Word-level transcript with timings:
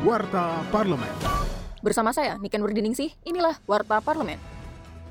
Warta 0.00 0.64
Parlemen. 0.72 1.12
Bersama 1.84 2.08
saya, 2.08 2.40
Niken 2.40 2.64
Werdiningsih, 2.64 3.12
inilah 3.20 3.60
Warta 3.68 4.00
Parlemen. 4.00 4.40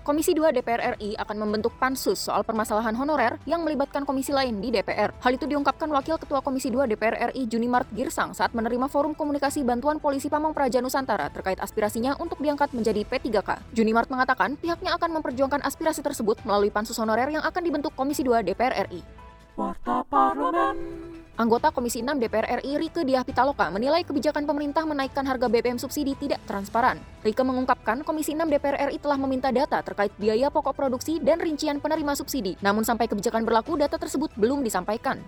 Komisi 0.00 0.32
2 0.32 0.48
DPR 0.48 0.96
RI 0.96 1.12
akan 1.12 1.44
membentuk 1.44 1.76
pansus 1.76 2.16
soal 2.16 2.40
permasalahan 2.40 2.96
honorer 2.96 3.36
yang 3.44 3.60
melibatkan 3.68 4.08
komisi 4.08 4.32
lain 4.32 4.64
di 4.64 4.72
DPR. 4.72 5.12
Hal 5.20 5.36
itu 5.36 5.44
diungkapkan 5.44 5.92
Wakil 5.92 6.16
Ketua 6.16 6.40
Komisi 6.40 6.72
2 6.72 6.88
DPR 6.88 7.28
RI 7.28 7.44
Junimart 7.44 7.84
Girsang 7.92 8.32
saat 8.32 8.56
menerima 8.56 8.88
forum 8.88 9.12
komunikasi 9.12 9.60
bantuan 9.60 10.00
polisi 10.00 10.32
Pamong 10.32 10.56
Praja 10.56 10.80
Nusantara 10.80 11.28
terkait 11.28 11.60
aspirasinya 11.60 12.16
untuk 12.16 12.40
diangkat 12.40 12.72
menjadi 12.72 13.04
P3K. 13.04 13.76
Junimart 13.76 14.08
mengatakan 14.08 14.56
pihaknya 14.56 14.96
akan 14.96 15.20
memperjuangkan 15.20 15.68
aspirasi 15.68 16.00
tersebut 16.00 16.40
melalui 16.48 16.72
pansus 16.72 16.96
honorer 16.96 17.28
yang 17.28 17.44
akan 17.44 17.60
dibentuk 17.60 17.92
Komisi 17.92 18.24
2 18.24 18.40
DPR 18.40 18.88
RI. 18.88 19.04
Warta 19.52 20.00
Parlemen. 20.08 21.07
Anggota 21.38 21.70
Komisi 21.70 22.02
6 22.02 22.18
DPR 22.18 22.58
RI 22.58 22.82
Rike 22.82 23.06
Diah 23.06 23.22
Pitaloka 23.22 23.70
menilai 23.70 24.02
kebijakan 24.02 24.42
pemerintah 24.42 24.82
menaikkan 24.82 25.22
harga 25.22 25.46
BBM 25.46 25.78
subsidi 25.78 26.18
tidak 26.18 26.42
transparan. 26.50 26.98
Rike 27.22 27.46
mengungkapkan 27.46 28.02
Komisi 28.02 28.34
6 28.34 28.42
DPR 28.50 28.90
RI 28.90 28.98
telah 28.98 29.14
meminta 29.22 29.54
data 29.54 29.78
terkait 29.86 30.10
biaya 30.18 30.50
pokok 30.50 30.74
produksi 30.74 31.22
dan 31.22 31.38
rincian 31.38 31.78
penerima 31.78 32.18
subsidi. 32.18 32.58
Namun 32.58 32.82
sampai 32.82 33.06
kebijakan 33.06 33.46
berlaku, 33.46 33.78
data 33.78 33.94
tersebut 34.02 34.34
belum 34.34 34.66
disampaikan. 34.66 35.22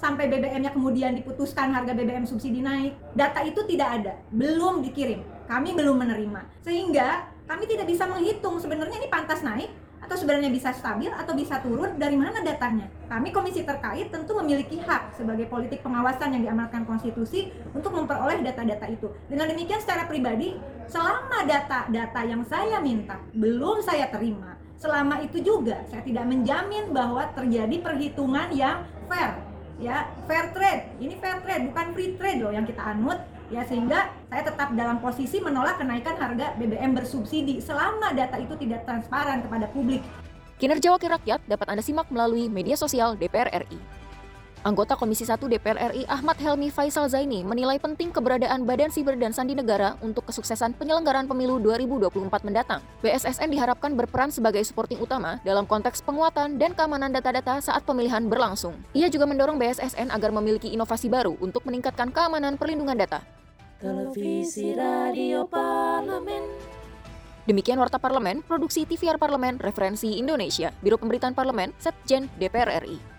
Sampai 0.00 0.32
BBM-nya 0.32 0.72
kemudian 0.72 1.12
diputuskan 1.12 1.76
harga 1.76 1.92
BBM 1.92 2.24
subsidi 2.24 2.64
naik, 2.64 2.96
data 3.12 3.44
itu 3.44 3.60
tidak 3.68 4.00
ada, 4.00 4.16
belum 4.32 4.80
dikirim. 4.80 5.20
Kami 5.44 5.76
belum 5.76 6.00
menerima. 6.00 6.40
Sehingga 6.64 7.28
kami 7.44 7.68
tidak 7.68 7.84
bisa 7.84 8.08
menghitung 8.08 8.56
sebenarnya 8.56 8.96
ini 8.96 9.12
pantas 9.12 9.44
naik 9.44 9.68
atau 10.00 10.16
sebenarnya 10.16 10.48
bisa 10.48 10.72
stabil 10.72 11.12
atau 11.12 11.36
bisa 11.36 11.60
turun 11.60 12.00
dari 12.00 12.16
mana 12.16 12.40
datanya? 12.40 12.88
Kami 13.12 13.28
komisi 13.28 13.60
terkait 13.60 14.08
tentu 14.08 14.32
memiliki 14.40 14.80
hak 14.80 15.20
sebagai 15.20 15.44
politik 15.52 15.84
pengawasan 15.84 16.32
yang 16.32 16.48
diamanatkan 16.48 16.88
konstitusi 16.88 17.52
untuk 17.76 17.92
memperoleh 17.92 18.40
data-data 18.40 18.88
itu. 18.88 19.12
Dengan 19.28 19.52
demikian 19.52 19.84
secara 19.84 20.08
pribadi, 20.08 20.56
selama 20.88 21.44
data-data 21.44 22.20
yang 22.24 22.40
saya 22.48 22.80
minta 22.80 23.20
belum 23.36 23.84
saya 23.84 24.08
terima, 24.08 24.56
selama 24.80 25.20
itu 25.20 25.44
juga 25.44 25.84
saya 25.92 26.00
tidak 26.00 26.24
menjamin 26.24 26.88
bahwa 26.88 27.28
terjadi 27.36 27.76
perhitungan 27.84 28.48
yang 28.56 28.88
fair 29.04 29.49
ya 29.80 30.12
fair 30.28 30.52
trade 30.52 30.92
ini 31.00 31.16
fair 31.16 31.40
trade 31.40 31.72
bukan 31.72 31.86
free 31.96 32.12
trade 32.20 32.40
loh 32.44 32.52
yang 32.52 32.68
kita 32.68 32.78
anut 32.84 33.18
ya 33.50 33.64
sehingga 33.66 34.12
saya 34.30 34.42
tetap 34.46 34.68
dalam 34.76 35.02
posisi 35.02 35.42
menolak 35.42 35.80
kenaikan 35.80 36.14
harga 36.14 36.54
BBM 36.60 36.94
bersubsidi 36.94 37.58
selama 37.58 38.14
data 38.14 38.38
itu 38.38 38.54
tidak 38.60 38.86
transparan 38.86 39.42
kepada 39.42 39.66
publik. 39.74 40.04
Kinerja 40.60 40.92
Wakil 40.92 41.10
Rakyat 41.10 41.40
dapat 41.48 41.66
Anda 41.72 41.82
simak 41.82 42.12
melalui 42.12 42.46
media 42.46 42.76
sosial 42.76 43.16
DPR 43.16 43.48
RI. 43.64 43.99
Anggota 44.60 44.92
Komisi 44.92 45.24
1 45.24 45.40
DPR 45.40 45.88
RI 45.88 46.04
Ahmad 46.04 46.36
Helmi 46.36 46.68
Faisal 46.68 47.08
Zaini 47.08 47.40
menilai 47.40 47.80
penting 47.80 48.12
keberadaan 48.12 48.68
Badan 48.68 48.92
Siber 48.92 49.16
dan 49.16 49.32
Sandi 49.32 49.56
Negara 49.56 49.96
untuk 50.04 50.28
kesuksesan 50.28 50.76
penyelenggaraan 50.76 51.24
pemilu 51.24 51.56
2024 51.64 52.44
mendatang. 52.44 52.84
BSSN 53.00 53.48
diharapkan 53.48 53.96
berperan 53.96 54.28
sebagai 54.28 54.60
supporting 54.68 55.00
utama 55.00 55.40
dalam 55.48 55.64
konteks 55.64 56.04
penguatan 56.04 56.60
dan 56.60 56.76
keamanan 56.76 57.08
data-data 57.08 57.56
saat 57.64 57.88
pemilihan 57.88 58.20
berlangsung. 58.28 58.76
Ia 58.92 59.08
juga 59.08 59.24
mendorong 59.24 59.56
BSSN 59.56 60.12
agar 60.12 60.28
memiliki 60.28 60.68
inovasi 60.68 61.08
baru 61.08 61.40
untuk 61.40 61.64
meningkatkan 61.64 62.12
keamanan 62.12 62.60
perlindungan 62.60 63.00
data. 63.00 63.24
Televisi 63.80 64.76
Radio 64.76 65.48
Parlemen. 65.48 66.44
Demikian 67.48 67.80
Warta 67.80 67.96
Parlemen, 67.96 68.44
Produksi 68.44 68.84
TVR 68.84 69.16
Parlemen, 69.16 69.56
Referensi 69.56 70.20
Indonesia, 70.20 70.68
Biro 70.84 71.00
Pemberitaan 71.00 71.32
Parlemen, 71.32 71.72
Setjen 71.80 72.28
DPR 72.36 72.84
RI. 72.84 73.09